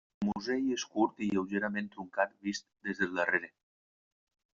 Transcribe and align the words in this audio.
El 0.23 0.27
musell 0.27 0.69
és 0.75 0.85
curt 0.93 1.19
i 1.25 1.27
lleugerament 1.33 1.91
truncat 1.97 2.33
vist 2.47 2.67
des 2.89 3.03
del 3.03 3.13
darrere. 3.21 3.51